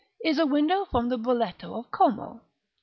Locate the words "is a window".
0.25-0.83